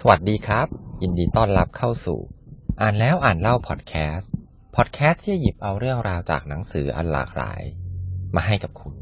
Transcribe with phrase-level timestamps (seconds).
[0.00, 0.66] สวัสดีครับ
[1.02, 2.20] ยินดีต้อนรับเข้าสู่
[2.80, 4.30] อ่านแล้วอ่านเล่าพอดแคสต์
[4.76, 7.62] พอดแคสต์ที่หยิบเอาเรื่องราวจากหนังสืออันหลากหลาย
[8.34, 8.94] มาให้กับคุณ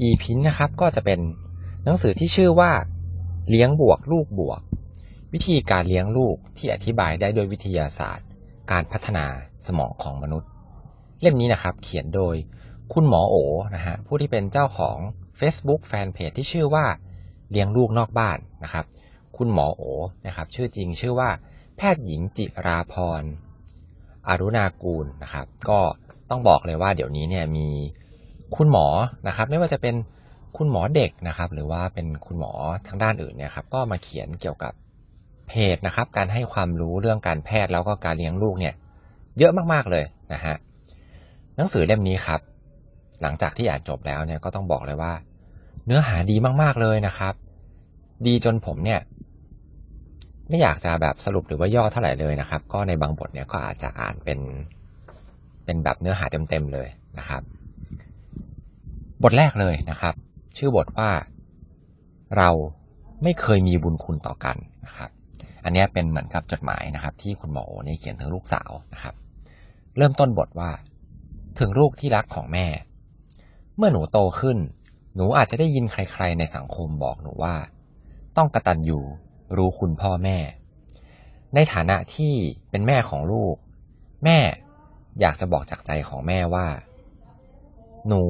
[0.00, 1.20] อีพินนะครับก็จะเป็น
[1.84, 2.72] หนังสือที่ชื่อว่า
[3.48, 4.60] เลี้ยงบวกลูกบวก
[5.32, 8.26] วิธีการเลี้ยงลูกที่อธิบายได้โดยวิทยาศาสตร์
[8.70, 9.26] การพัฒนา
[9.66, 10.50] สมองของมนุษย์
[11.20, 12.36] เล่มนี้นะครับ เขียนโดย
[12.92, 13.36] คุณหมอโอ
[13.74, 14.98] นะฮะผู้ที่เป็นเจ้าของ
[15.40, 16.86] Facebook แฟนเพจที่ชื่อว่า
[17.50, 18.86] เลี้ยงลูกนอกบ้านนะครับ
[19.36, 19.82] คุณหมอโอ
[20.26, 21.30] นะครับ ชื่อจริงชื่อว่า
[21.76, 23.22] แพทย์หญิงจิราพร
[24.28, 25.80] อารุณากูลนะครับ ก็
[26.30, 27.68] ต้องบอกเลยว่าเดี๋ยวนี้เนี่ยมี
[28.56, 28.86] คุณหมอ
[29.28, 29.94] นะครับ ไม่ว่าจะเป็น
[30.56, 32.52] คุณหมอเด็กนะครับ หรือว่าเป็นคุณหมอ
[32.86, 34.72] ทางด้านอื่นเนี่ยครับ ก็มาเขียนเกี่ยวกับ
[35.48, 38.74] เพจนะครับ การให้ความรู้เรื่องการแพทย์แล้วก็การเลี้ยงลูกเนี่ย
[39.38, 40.56] เยอะมากๆเลยนะฮะ
[41.56, 42.40] หนังสือเล่มนี้ครับ
[43.22, 45.12] หลังจากที่อ่านจบแล้วเนี่ยก็ต้องบอกเลยว่า
[45.86, 47.34] เนื้อหาดีมากๆเลยนะครับ
[48.26, 49.00] ดีจนผมเนี่ย
[50.48, 54.38] ไม่อยากจะแบบสรุปหรือว่าย่อเท่าไหร่เลยนะครับ ก็ในบางบทเนี่ยก็อาจจะอ่านเป็น
[55.64, 56.88] เป็นแบบเนื้อหาเต็มๆเลย
[57.18, 57.42] นะครับ
[59.22, 60.14] บทแรกเลยนะครับ
[60.56, 61.10] ชื่อบทว่า
[62.36, 62.50] เรา
[63.22, 65.10] ไม่เคยมีบุญคุณต่อกันนะครับ
[65.64, 69.14] อันนี้เป็นเหมือนกับจดหมายนะครับ ที่คุณหมอเนี่เขียนถึงลูกสาวนะครับ
[69.96, 70.70] เริ่มต้นบทว่า
[71.58, 72.66] ถึงลูกที่รักของแม่
[73.76, 74.58] เมื่อหนูโตขึ้น
[75.14, 77.54] หนูอาจจะได้ยินใคร ๆ ในสังคมบอกหนูว่า
[78.36, 79.02] ต้องกระตันอยู่
[79.56, 80.38] รู้คุณพ่อแม่
[81.54, 82.34] ในฐานะที่
[82.70, 83.54] เป็นแม่ของลูก
[84.24, 84.38] แม่
[85.20, 86.66] อยากจะบอกจากใจของแม่ว่า
[88.08, 88.22] หนู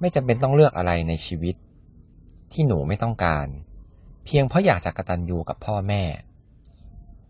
[0.00, 1.54] ไม่จำเป็นต้องเลือกอะไรในชีวิต
[2.52, 3.46] ที่หนูไม่ต้องการ
[4.24, 6.02] เพียงเพราะอยากจะกระตันยูกับพ่อแม่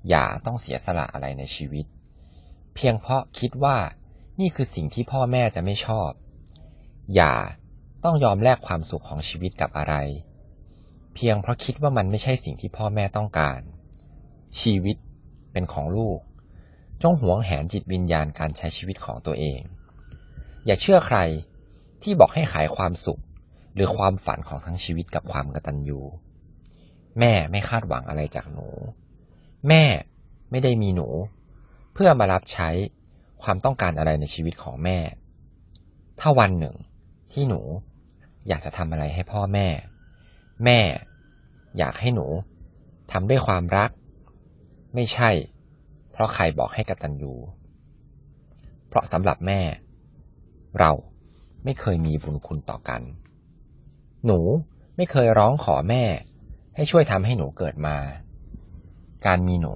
[0.08, 1.86] อย่าต้องเสียสละอะไรในชีวิต
[2.74, 3.76] เพียงเพราะคิดว่า
[4.40, 6.10] นี่คือสิ่งที่พ่อแม่จะไม่ชอบ
[7.14, 7.34] อย่า
[8.04, 9.94] ต้องยอมแลกความสุขของชีวิตกับอะไร
[11.14, 13.60] เพียงเพราะคิดว่ามันไม่ใช่สิ่งที่พ่อแม่ต้องการ
[14.60, 14.96] ชีวิต
[15.52, 16.18] เป็นของลูก
[17.02, 19.60] จงหวงแหนจิตวิญญาณการใช้ชีวิตของตัวเอง
[20.66, 21.18] อย่าเชื่อใคร
[22.02, 23.20] ที่บอกให้ขายความสุข
[23.74, 26.00] หรือความฝันของทั้งชีวิตกับความกตัญญู
[27.20, 28.68] แม่ไม่คาดหวังอะไรจากหนู
[29.68, 29.84] แม่
[30.50, 31.08] ไม่ได้มีหนู
[31.94, 32.68] เพื่อมารับใช้
[33.42, 34.98] ความต้องการอะไรในชีวิตของแม่
[36.20, 36.74] ถ้าวันหนึ่ง
[37.32, 37.60] ที่หนู
[38.48, 39.68] อยากจะทำอะไรให้พ่อแม่
[40.64, 40.80] แม่
[41.78, 42.26] อยากให้หนู
[43.12, 43.90] ทำด้วยความรัก
[44.94, 45.30] ไม่ใช่
[46.12, 47.34] เพราะใครบอกให้กตัญญู
[48.88, 49.60] เพราะสำหรับแม่
[50.78, 50.92] เรา
[51.64, 53.02] ไม่เคยมีบุญคุณต่อกัน
[54.26, 54.40] หนู
[54.96, 56.04] ไม่เคยร้องขอแม่
[56.74, 57.96] ให้ช่วยทำให้หนูเกิดมา
[59.26, 59.74] การมีหนู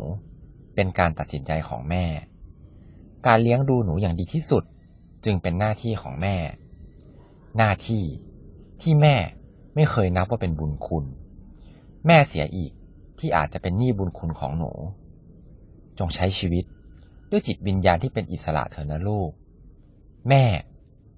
[0.74, 2.04] เป็นการตัดสินใจของแม่
[3.26, 4.64] การเลี้ยงดูหนูอย่างดีที่สุด
[5.24, 6.36] จึงเป็นหน้าที่ของแม่
[7.56, 8.04] หน้าที่
[8.82, 9.16] ที่แม่
[9.80, 11.04] ไม่เคยนับว่าเป็นบุญคุณ
[12.06, 12.72] แม่เสียอีก
[13.18, 14.70] ที่อาจจะเป็นหนี้บุญคุณของหนู
[15.98, 16.64] จงใช้ชีวิต
[17.30, 19.30] ด้วยจิตวิญญาณที่เป็นอิสระเถอะนะลูก
[20.28, 20.44] แม่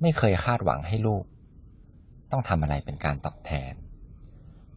[0.00, 1.24] ไม่เคยคาดหวังให้ลูก
[2.30, 3.72] ต้องทำอะไรเป็นการตอบแทน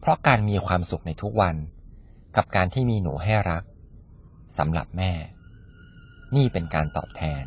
[0.00, 1.56] เพราะการมีความสุขในทุกวัน
[2.36, 3.64] กับการที่มีหนูให้รัก
[4.58, 5.12] สำหรับแม่
[6.36, 7.44] นี่เป็นการตอบแทน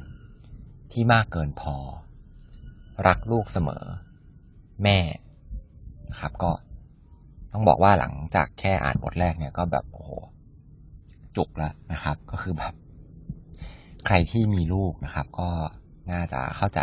[0.92, 1.76] ที่มากเกินพอ
[3.08, 3.86] รักลูกเสมอ
[4.86, 5.00] แม่
[6.20, 6.52] ครับ ก็
[7.54, 10.12] ต้องบอกว่าหลังจากแค่อ่านบทแรกเนี่ยก็แบบโอ้โห
[11.36, 12.74] จุกแล้วนะครับ ก็คือแบบ
[14.06, 15.50] ใครที่มีลูกนะครับ ก็
[16.12, 16.80] น่าจะเข้าใจ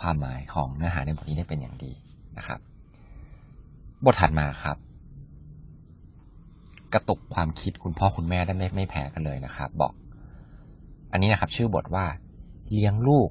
[0.00, 1.92] ความหมายของเนื้อหาในบทนี้ได้เป็นอย่างดี
[2.38, 2.60] นะครับ
[4.04, 4.76] บทถัดมาครับ
[6.94, 9.92] กระตุกความคิดคุณพ่อคุณแม่ได้ไม่ไม่แพ้กันเลยนะครับ บอก
[11.12, 12.06] อันนี้นะครับ ชื่อบทว่า
[12.72, 13.28] เลี้ยงลูก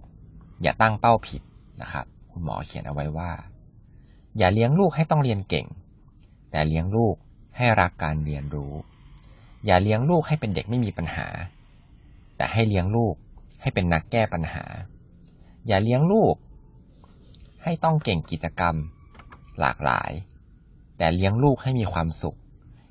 [0.62, 1.42] อย่าตั้งเป้าผิด
[1.82, 3.30] นะครับ คุณหมอเขียนเอาไว้ว่า
[4.38, 5.68] อย่าเลี้ยงลูกให้ต้องเรียนเก่ง
[6.52, 7.16] แต่เลี้ยงลูก
[7.58, 8.74] ให้รักการเรียนรู้
[9.66, 11.28] อย่าเลี้ยงลูกให้เป็นเด็กไม่มีปัญหา
[12.38, 13.16] แต่ให้เลี้ยงลูก
[13.62, 14.64] ให้เป็นนักแก้ปัญหา
[15.68, 16.36] อย่าเลี้ยงลูก
[17.64, 18.76] ให้ต้องเก่งกิจกรรม
[19.60, 20.12] หลากหลาย
[20.98, 22.38] แต่เลี้ยงลูกให้มีความสุข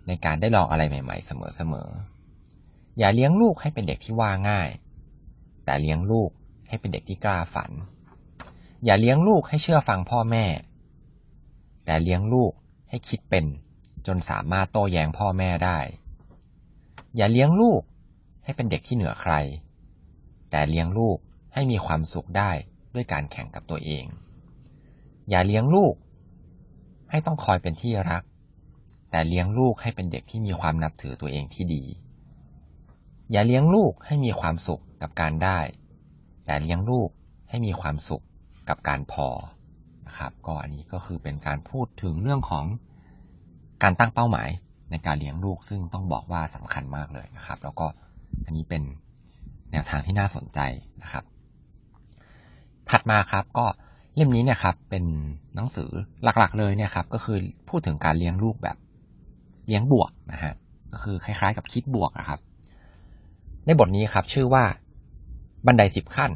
[0.06, 4.68] ในการได้ลองอะไรใหม่ ๆ เสมอๆ อย่าเลี้ยงลูกให้เป็นเด็กที่ว่าง่าย
[5.64, 6.30] แต่เลี้ยงลูก
[6.68, 7.70] ให้เป็นเด็กที่กล้าฝัน
[8.84, 10.44] อย่าเลี้ยงลูกให้เชื่อฟังพ่อแม่
[11.92, 12.52] แต่เลี้ยงลูก
[12.90, 13.44] ให้คิดเป็น
[14.06, 15.78] จนสามารถโต้แย้งพ่อแม่ได้
[17.16, 17.82] อย่าเลี้ยงลูก
[18.44, 19.34] ให้เป็นเด็กที่เหนือใคร
[20.50, 21.18] แต่เลี้ยงลูก
[21.54, 22.50] ให้มีความสุขได้
[22.94, 24.04] ด้วยการแข่งกับตัวเอง
[25.30, 25.94] อย่าเลี้ยงลูก
[27.10, 28.22] ให้ต้องคอยเป็นที่รัก
[29.10, 31.84] แต่เลี้ยงลูกให้เป็นเด็กที่มีความนับถือตัวเองที่ดี
[33.30, 35.58] อย่าเลี้ยงลูกให้มีความสุขกับการได้
[36.44, 37.08] แต่เลี้ยงลูก
[37.48, 38.24] ให้มีความสุข
[38.68, 39.28] กับการพอ
[40.06, 42.64] นะครับก็อันนี้ก็คือเป็นการพูดถึงเรื่องของ
[43.82, 44.48] การตั้งเป้าหมาย
[44.90, 47.86] ในการเลี้ยงลูก ซึ่งต้องบอกว่าสำคัญมากเลยนะครับ แล้วก็
[48.44, 48.82] อันนี้เป็น
[49.72, 50.60] แนวทางที่น่าสนใจ
[51.02, 51.24] นะครับ
[52.90, 53.66] ถัดมาครับก็
[54.14, 55.04] เล่มนี้เนี่ยครับเป็น
[55.54, 55.90] หนังสือ
[56.38, 57.38] หลักๆ เลยเนี่ยครับก็คือ
[57.68, 58.76] พูดถึงการเลี้ยงลูกแบบ
[59.66, 60.54] เลี้ยงบวกนะฮะ
[60.92, 62.40] ก็คือคล้ายๆ กับคิดบวกนะครับ
[63.66, 64.64] ในบทนี้ครับชื่อว่า
[65.66, 66.30] บันไดสิบขั้น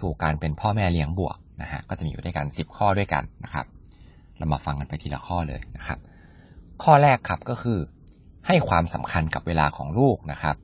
[0.00, 3.66] สู่การเป็นพ่อแม่เลี้ยงบวก นะฮะก็จะมีอยู่ด้วยกันสิบข้อด้วยกันนะครับ
[4.38, 5.98] เรามาฟังกันไปทีละข้อเลยนะครับ
[6.82, 7.78] ข้อแรกครับก็คือ
[8.46, 10.56] ให้ความสำคัญกับเวลาของลูกนะครับ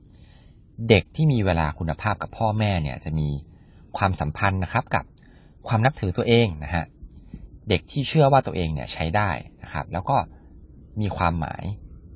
[0.89, 3.29] เด็กที่มีเวลาคุณภาพกับพ่อแม่เนี่ยจะมี
[3.97, 5.05] ความสัมพันธ์นะครับกับ
[5.67, 6.85] ความนับถือตัวเองนะฮะ
[7.69, 9.29] เด็กที่เชื่อว่าตัวเองเนี่ยใช้ได้
[9.63, 10.17] นะครับ แล้วก็
[11.01, 11.63] มีความหมาย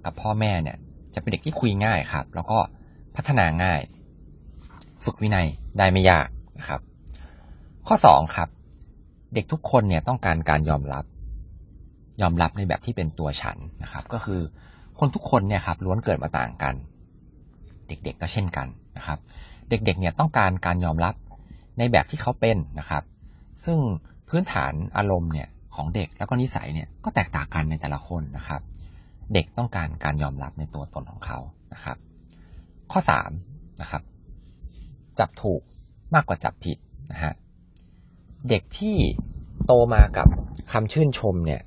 [0.06, 0.78] กับพ่อแม่เนี่ย
[1.16, 2.60] จะเป็นเด็กที่คุยง่ายครับ แล้วก็
[3.16, 3.82] พัฒนาง่าย
[5.04, 5.48] ฝึกวินัย
[5.78, 6.28] ได้ไม่ยาก
[6.60, 6.82] นะครับ
[7.88, 8.50] ข้อสองครับ
[9.34, 11.06] เด็กทุกคนเนี่ยต้องการการยอมรับ
[12.22, 14.42] ยอมรับในแบบที่เป็นตัวฉันนะครับ ก็คือ
[15.00, 16.76] คนทุกคนเนี่ยครับล้วนเกิดมาต่างกัน
[17.88, 19.20] เด็กๆก็เช่นกันนะครับ
[19.70, 21.14] เด็กๆเนี่ยต้องการการยอมรับ
[21.78, 23.04] ในแบบที่เขาเป็นนะครับ
[23.66, 23.80] ซึ่ง
[24.30, 28.62] พื้นฐานอารมณ์เนี่ยของเด็กแล้วก็นิสัยเนี่ยก็แตกต่างกันในแต่ละคนนะครับ
[29.34, 31.40] เด็กต้องการการยอมรับในตัวตนของเขา
[31.74, 31.98] นะครับ
[32.92, 33.32] ข้อสาม
[33.82, 34.04] นะครับ
[35.20, 35.62] จับถูก
[36.14, 36.78] มากกว่าจับผิด
[37.12, 37.34] นะฮะ
[38.50, 38.96] เด็กที่
[39.66, 40.28] โตมากับ
[40.72, 41.62] คำชื่นชมเนี่ย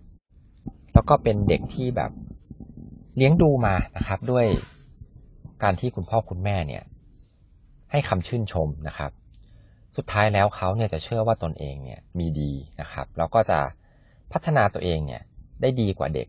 [0.95, 2.11] แล้วก็เป็นเด็กที่แบบ
[3.17, 4.47] เลี้ยงดูมานะครับ ด้วย
[5.63, 6.83] การที่คุณพ่อคุณแม่เนี่ย
[7.91, 9.11] ให้คำชื่นชมนะครับ
[9.97, 13.59] สุดท้ายแล้วเขาเนี่ยจะเชื่อว่าตนเองเนี่ยมีดีนะครับ แล้วก็จะ
[14.33, 15.23] พัฒนาตัวเองเนี่ย
[15.61, 16.29] ได้ดีกว่าเด็ก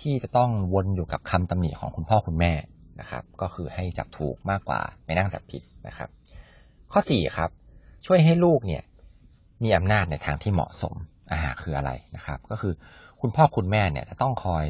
[0.00, 2.52] ที่จะต้องวนอยู่กับคำตำหนิของคุณพ่อคุณแม่
[3.00, 6.08] นะครับ ก็คือให้จับถูกมากกว่าไม่นั่งจับผิดนะครับ
[6.92, 7.50] ข้อสี่ครับ
[8.06, 8.82] ช่วยให้ลูกเนี่ย
[9.62, 10.94] มีอำนาจในทางที่เหมาะสม
[11.30, 12.72] อาหาคืออะไรนะครับ ก็คือ
[13.20, 14.66] คุณพ่อคุณแม่เนี่ยจะต้องคอย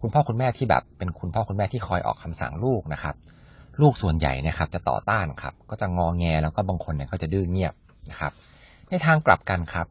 [0.00, 3.14] คุณพ่อคุณแม่ที่แบบเป็นคุณพ่อคุณแม่ที่คอยออกคำสั่งลูกนะครับ
[3.80, 7.74] ลูกส่วนใหญ่นี่ยครับจะต่อต้านครับ ก็จะงอแงแล้วก็บางคนเนี่ยก็จะดื้อเงียบ
[8.10, 8.32] นะครับ
[8.88, 9.86] ในทางกลับกันครับ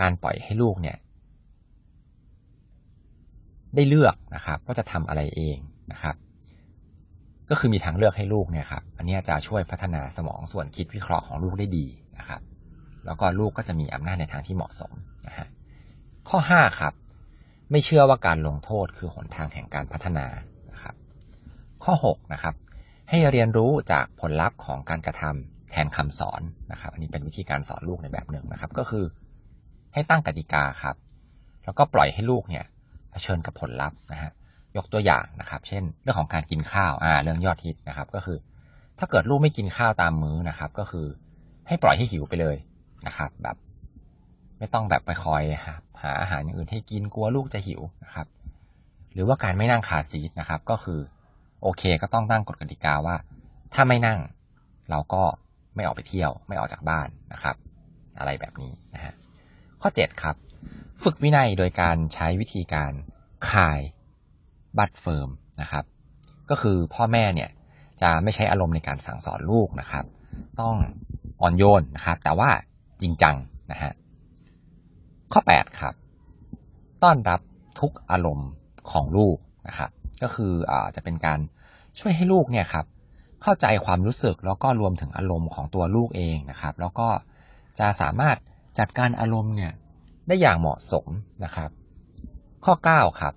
[0.00, 0.96] การปล่อยให้ลูกเนี่ย
[3.74, 5.58] ได้เลือกนะครับว่าจะทำอะไรเอง
[5.92, 6.14] นะครับ
[7.50, 11.86] ก็คือมีทางเลือกให้ลูกเนี่ยครับ อันนี้จะช่วยพัฒนาสมองส่วนคิดวิเคราะห์ของลูกได้ดี
[12.18, 12.40] นะครับ
[13.06, 14.92] แล้วก็ลูกก็จะมีอำนาจในทางที่เหมาะสม
[15.26, 15.46] นะฮะ
[16.28, 16.92] ข้อห้าครับ
[17.70, 20.26] ไม่เชื่อว่าการลงโทษคือหนทางแห่งการพัฒนา
[20.72, 20.94] นะครับ
[21.84, 22.54] ข้อหกนะครับ
[23.10, 26.42] ให้เรียนรู้จากผลลัพธ์ของการกระทำแทนคำสอน
[26.72, 29.04] นะครับ อันนี้เป็นวิธีการสอนลูกในแบบหนึ่งนะครับ ก็คือ
[29.94, 30.96] ให้ตั้งกติกาครับ
[31.64, 32.64] แล้วก็ปล่อยให้ลูกเนี่ย
[33.10, 34.30] เผชิญกับผลลัพธ์นะฮะ
[34.76, 38.38] ยกตัวอย่างนะครับ เช่น เรื่องของการกินข้าวอ่าเรื่องยอดฮิตนะครับ ก็คือ
[38.98, 41.06] ถ้าเกิดลูกไม่กินข้าวตามมื้อนะครับ ก็คือ
[41.68, 42.56] ให้ปล่อยให้หิวไปเลย
[43.06, 43.56] นะครับ แบบ
[44.58, 45.42] ไม่ต้องแบบไปคอย
[46.02, 48.26] หาอาหารอย่างอื่นให้กินกลัวลูกจะหิวนะครับ
[49.12, 51.00] หรือว่าการไม่นั่ง car seat นะครับ ก็คือ
[51.62, 53.16] โอเคก็ต้องตั้งกฎกติกาว่า
[53.74, 54.20] ถ้าไม่นั่ง
[54.90, 55.22] เราก็
[55.74, 57.56] ไม่ออกไปเที่ยว ไม่ออกจากบ้านนะครับ
[58.18, 59.14] อะไรแบบนี้นะฮะ
[59.80, 60.36] ข้อ 7 ครับ
[61.02, 62.92] ฝึกวินัยโดยการใช้วิธีการ
[63.50, 65.28] kind but firm
[65.60, 65.84] นะครับ
[66.50, 67.50] ก็คือพ่อแม่เนี่ย
[68.02, 70.04] จะไม่ใช้อารมณ์ในการสั่งสอนลูกนะครับ
[70.60, 70.74] ต้อง
[71.40, 72.50] อ่อนโยนนะครับ แต่ว่า
[73.02, 73.36] จริงจัง
[73.72, 73.92] นะฮะ
[75.32, 75.94] ข้อ 8 ครับ
[77.02, 77.40] ต้อนรับ
[77.80, 78.48] ทุกอารมณ์
[78.90, 79.36] ของลูก
[79.68, 79.90] นะครับ
[80.22, 81.38] ก็คืออจะเป็นการ
[81.98, 82.86] ช่วยให้ลูกเนี่ยครับ
[83.42, 87.08] เข้าใจความรู้สึกแล้วก็รวมถึงอารมณ์ของตัวลูกเองนะครับ แล้วก็
[87.78, 88.36] จะสามารถ
[88.78, 89.72] จัดการอารมณ์เนี่ย
[90.26, 91.06] ได้อย่างเหมาะสม
[91.44, 91.70] นะครับ
[92.64, 93.34] ข้อ 9 ครับ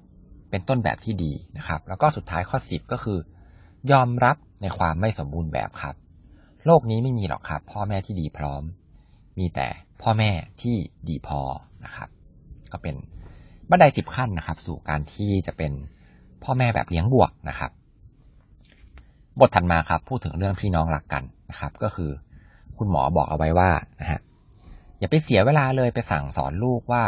[0.49, 3.19] เป็นต้นแบบที่ดีนะครับ แล้วก็สุดท้ายข้อ 10 ก็คือ
[3.91, 5.95] ยอมรับในความไม่สมบูรณ์แบบครับ
[6.65, 8.63] โลกนี้ไม่มีหรอกครับ พ่อแม่ที่ดีพร้อม
[9.39, 9.67] มีแต่
[10.01, 10.75] พ่อแม่ที่
[11.07, 11.41] ดีพอ
[11.85, 12.09] นะครับ
[12.71, 12.95] ก็เป็น
[13.69, 15.71] บันไดสิบขั้นนะครับ สู่การที่จะเป็น
[16.43, 17.71] พ่อแม่แบบเลี้ยงบวกนะครับ
[19.39, 22.11] บทถัดมาครับ พูดถึงเรื่องพี่น้องรักกันนะครับ ก็คือ
[22.77, 24.19] คุณหมอบอกเอาไว้ว่านะฮะ
[24.99, 27.03] อย่าไปเสียเวลาเลยไปสั่งสอนลูกว่า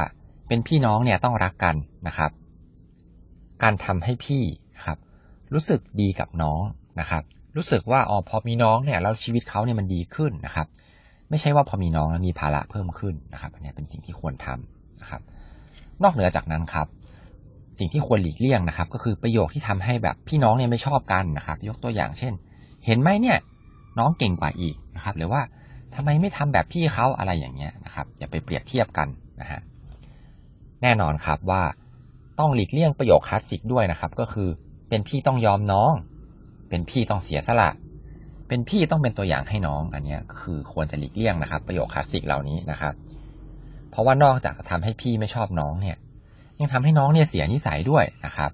[0.48, 1.76] เป็นพี่น้องเนี่ยต้องรักกัน
[2.08, 2.32] นะครับ
[3.64, 4.44] การทำให้พี่
[4.86, 4.98] ครับ
[5.54, 6.62] รู้สึกดีกับน้อง
[7.00, 7.24] นะครับ
[7.56, 10.68] รู้สึกว่าอ๋อพอมีน้องเนี่ยแล้วชีวิตเขาเนี่ยมันดีขึ้นนะครับ
[11.30, 15.22] ไม่ใช่ว่าพอมีน้องแล้วมีภาระเพิ่มขึ้นนะครับ อันนี้เป็นสิ่งที่ควรทำนะครับ
[16.04, 16.88] นอกเหนือจากนั้นครับ
[17.80, 22.34] สิ่งที่ควรหลีกเลี่ยงนะครับ ก็คือประโยคที่ทำให้แบบพี่น้องเนี่ยไม่ชอบกันนะครับ ยกตัวอย่างเช่น
[22.86, 23.38] เห็นไหมเนี่ย
[24.00, 25.42] น้องเก่งกว่าอีกนะครับ หรือว่า
[25.96, 29.08] ทำไมไม่ทำแบบพี่เขาอะไรอย่างเงี้ยนะครับอย่าไปเปรียบเทียบกัน
[29.42, 29.62] นะฮะ
[30.82, 31.64] แน่นอนครับว่า
[32.40, 34.50] ต้องหลีกเลี่ยงประโยคคลาสสิกด้วยนะครับ ก็คือ
[34.90, 35.94] เป็นพี่ต้องยอมน้อง
[36.70, 37.70] เป็นพี่ต้องเสียสละ
[38.48, 42.94] เป็นพี่ต้องเป็นตัวอย่างให้น้องอันนี้คือควรจะหลีกเลี่ยงนะครับ ประโยคคลาสสิกเหล่านี้นะครับ
[43.92, 45.98] เพราะว่านอกจากจะทำให้พี่ไม่ชอบน้องเนี่ย
[46.60, 48.52] ยังทำให้น้องเนี่ยเสียนิสัยด้วยนะครับ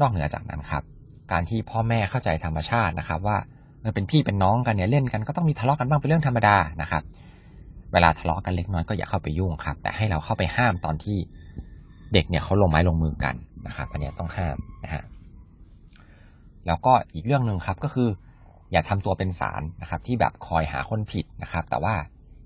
[0.00, 0.82] นอกเหนือจากนั้นครับ
[1.32, 3.38] การที่พ่อแม่เข้าใจธรรมชาตินะครับ ว่า
[3.80, 7.02] เออเป็นพี่เป็นน้องกันเนี่ยเล่นกันก็ต้องมีทะเลาะกันบ้างเป็นเรื่องธรรมดานะครับ
[7.92, 11.18] เวลาทะเลาะกันเล็กน้อยก็อย่าเข้าไปยุ่งครับ แต่ให้เราเข้าไปห้ามตอนที่
[12.12, 13.34] เด็กเนี่ยเขาลงไม้ลงมือกัน
[13.66, 15.02] นะครับ อันนี้ต้องห้ามนะฮะ
[16.66, 18.08] แล้วก็อีกเรื่องหนึ่งครับก็คือ
[18.72, 21.94] อย่าทำตัวเป็นสารนะครับ ที่แบบคอยหาคนผิดนะครับ แต่ว่า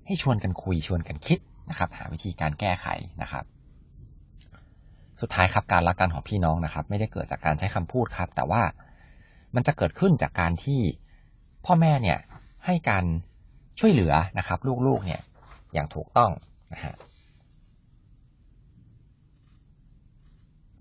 [0.05, 2.87] ให้ชวนกันคุยชวนกันคิดนะครับ หาวิธีการแก้ไข
[3.21, 3.43] นะครับ
[5.21, 8.61] สุดท้ายครับการรักกันของพี่น้องนะครับ ไม่ได้เกิดจากการใช้คำพูดครับ แต่ว่า
[9.55, 10.79] มันจะเกิดขึ้นจากการที่
[11.65, 12.19] พ่อแม่เนี่ย
[12.65, 13.05] ให้การ
[13.79, 15.21] ช่วยเหลือนะครับ ลูกๆเนี่ย
[15.73, 16.31] อย่างถูกต้อง
[16.73, 16.95] นะฮะ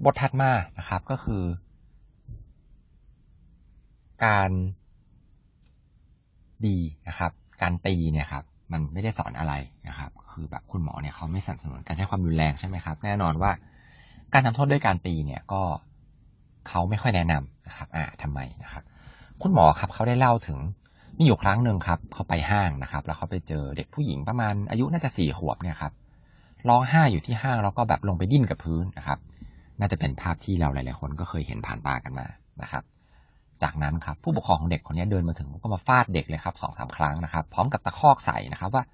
[0.04, 1.42] บทถัดมานะครับก็คือ
[4.24, 4.50] การ
[6.66, 7.32] ดีนะครับ
[7.62, 9.54] การตีเนี่ยครับมันไม่ได้สอนอะไร
[9.88, 13.52] นะครับ คือแบบคุณหมอเนี่ยเขาไม่สนับสนุนการใช้ความรุนแรงใช่ไหมครับ แน่นอนว่า
[14.32, 15.62] การทำโทษด้วยการตีเนี่ยก็
[16.68, 18.82] เขาไม่ค่อยแนะนำนะครับ อ่าทำไมนะครับ
[19.42, 20.58] คุณหมอครับเขาได้เล่าถึง
[21.18, 25.92] มีอยู่ครั้งหนึ่งครับเขาไปห้างนะครับ แล้วเขาไปเจอเด็กผู้หญิงประมาณอายุน่าจะสี่ขวบเนี่ยครับ
[26.68, 29.18] ร้องไห้อยู่ที่ห้างแล้วก็แบบลงไปดิ้นกับพื้นนะครับ
[29.80, 32.26] น่าจะเป็นภาพที่เราหลาย ๆ คนก็เคยเห็นผ่านตากันมา
[32.62, 32.82] นะครับ
[33.62, 38.84] จากนั้นครับผู้ปกครองของเด็กคนนี้เดินมาถึงก็มาฟาดเด็กเลยครับสองสามครั้งนะครับ พร้อมกับตะคอกใส่นะครับว่า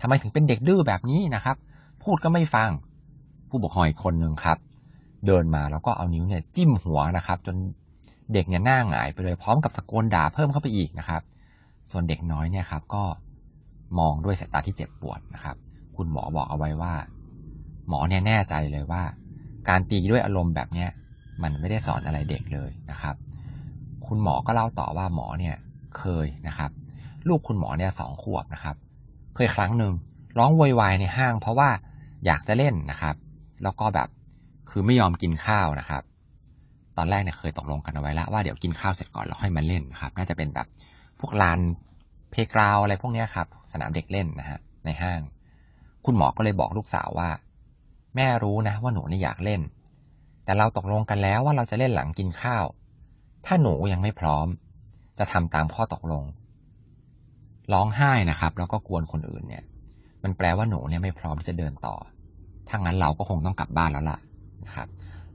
[0.00, 1.56] ทำไมถึงเป็นเด็กดื้อแบบนี้นะครับ
[2.02, 2.70] พูดก็ไม่ฟัง
[3.48, 4.58] ผู้ปกครองอีกคนหนึ่งครับ
[5.26, 7.56] เดินมาแล้วก็เอานิ้วเนี่ยจิ้มหัวนะครับ จน
[8.32, 11.22] เด็กเนี่ยหน้าหงายไปเลยพร้อมกับตะโกนด่าเพิ่มเข้าไปอีกนะครับ
[11.90, 13.04] ส่วนเด็กน้อยเนี่ยครับก็
[13.98, 15.56] มองด้วยสายตาที่เจ็บปวดนะครับ
[15.96, 16.94] คุณหมอบอกเอาไว้ว่า
[17.88, 19.02] หมอเนี่ยแน่ใจเลยว่า
[19.68, 20.88] การตีด้วยอารมณ์แบบเนี้ย
[21.42, 23.14] มันไม่ได้สอนอะไรเด็กเลยนะครับ
[24.08, 25.56] คุณหมอก็เล่าต่อว่าหมอเนี่ย
[25.96, 26.70] เคยนะครับ
[27.28, 28.76] ลูกคุณหมอเนี่ยสองขวบนะครับ
[29.34, 29.92] เคยครั้งหนึ่ง
[30.38, 31.70] ร้องวยวายในห้าง เพราะว่า
[32.26, 33.14] อยากจะเล่นนะครับ
[33.62, 34.08] แล้วก็แบบ
[34.70, 36.02] คือไม่ยอมกินข้าวนะครับ
[36.96, 40.66] ตอนแรกเนี่ยเคยตกลงกันเอาไว้แล้วว่าเดี๋ยวกินข้าวเสร็จก่อนแล้วค่อยมาเล่นนะครับ น่าจะเป็นแบบ
[41.20, 41.60] พวกลาน
[42.30, 45.20] เพกราวอะไรพวกนี้ครับ สนามเด็กเล่นนะฮะในห้าง
[46.04, 47.30] คุณหมอก็เลยบอกลูกสาวว่า
[48.16, 49.60] แม่รู้นะว่าหนูนี่อยากเล่น
[50.44, 52.64] แต่เราตกลงกันแล้วว่าเราจะเล่นหลังกินข้าว
[53.46, 54.46] ถ้าหนูยังไม่พร้อม
[55.18, 56.24] จะทำตามข้อตกลง
[57.72, 59.64] ร้องไห้นะครับ แล้วก็กวนคนอื่นเนี่ย
[60.22, 61.96] มันแปลว่าหนูเนี่ยไม่พร้อมที่จะเดินต่อ
[62.68, 64.18] ถ้างั้นเราก็คงต้องกลับบ้านแล้วล่ะ
[64.66, 64.88] นะครับ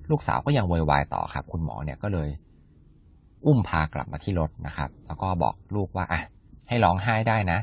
[0.09, 2.29] ลูกสาวก็ยังโวยวายต่อครับ คุณหมอเนี่ยก็เลย
[3.45, 6.21] อุ้มพากลับมาที่รถนะครับ แล้วก็บอกลูกว่าอะ
[6.67, 7.59] ให้ร้องไห้ได้นะ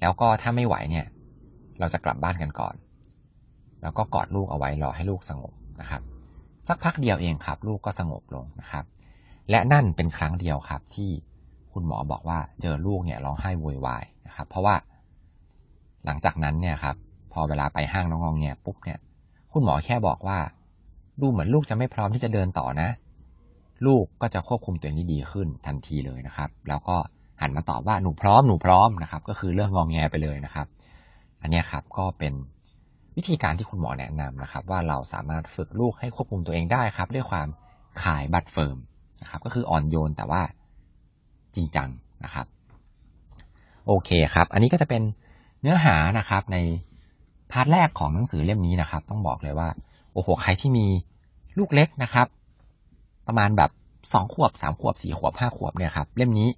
[0.00, 1.06] แล้วก็ถ้าไม่ไหวเนี่ย
[1.78, 2.74] เราจะกลับบ้านกันก่อน
[3.82, 6.02] แล้วก็กอดลูกเอาไว้รอให้ลูกสงบนะครับ
[6.68, 8.84] สักพักเดียวเองครับ ลูกก็สงบลงนะครับ
[9.50, 11.10] และนั่นเป็นครั้งเดียวครับ ที่
[11.72, 14.74] คุณหมอบอกว่าเจอลูกเนี่ยร้องไห้โวยวายนะครับ เพราะว่า
[16.04, 16.96] หลังจากนั้นเนี่ยครับ
[17.32, 18.98] พอเวลาไปห้างน้องงเนี่ยปุ๊บเนี่ย
[19.52, 20.38] คุณหมอแค่บอกว่า
[21.20, 22.88] ดูเหมือนลูกจะไม่พร้อมที่จะเดินต่อนะ
[23.86, 26.96] ลูกก็จะควบคุมตัวเองได้ดีขึ้นทันทีเลยนะครับ แล้วก็
[27.40, 30.66] หันมาตอบว่าหนูพร้อมหนูพร้อมนะครับ ก็คือเรื่องงองแงไปเลยนะครับ
[31.42, 32.32] อันนี้ครับก็เป็น
[33.16, 37.48] วิธีการที่คุณหมอแนะนำนะครับ ว่าเราสามารถฝึกลูกให้ควบคุมตัวเองได้ครับ ด้วยความ
[38.02, 38.76] kind but firm
[39.22, 40.42] นะครับ ก็คืออ่อนโยนแต่ว่า
[41.54, 41.88] จริงจัง
[42.24, 42.46] นะครับ
[43.86, 45.02] โอเคครับ อันนี้ก็จะเป็น
[45.60, 46.58] เนื้อหานะครับใน
[47.52, 49.68] part แรกของหนังสือเล่มนี้นะครับ ต้องบอกเลยว่า
[50.12, 50.86] โอ้โห ใครที่มี
[51.58, 52.26] ลูกเล็กนะครับ
[53.26, 53.70] ประมาณแบบ
[54.12, 56.48] สองขวบสามขวบสี่ขวบห้าขวบเนี่ยครับ เล่มนี้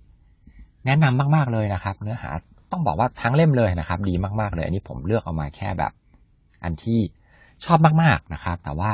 [0.86, 2.30] แนะนำมาก ๆ เลยนะครับ เนื้อหา
[2.72, 5.92] ต้องบอกว่าทั้งเล่มเลยนะครับ ดีมาก ๆ เลย อันนี้ผมเลือกเอามาแค่แบบ
[6.64, 7.00] อันที่
[7.64, 8.92] ชอบมาก ๆนะครับ แต่ว่า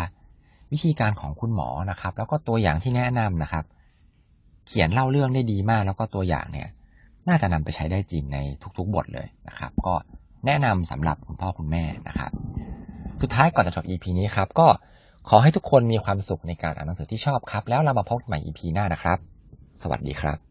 [0.72, 3.64] วิธีการของคุณหมอนะครับ แล้วก็ตัวอย่างที่แนะนำนะครับ
[4.66, 6.68] เขียนเล่าเรื่องได้ดีมาก แล้วก็ตัวอย่างเนี่ย
[7.28, 8.38] น่าจะนำไปใช้ได้จริงใน
[8.78, 9.94] ทุกๆบทเลยนะครับ ก็
[10.46, 12.30] แนะนำสำหรับคุณพ่อคุณแม่นะครับ
[13.22, 14.66] สุดท้ายก่อนจะจบ EP นี้ครับ ก็
[15.28, 19.18] ขอให้ทุกคนมีความสุขในการอ่านหนังสือที่ชอบครับ แล้วเรามาพบใหม่ EP หน้านะครับ
[19.82, 20.49] สวัสดีครับ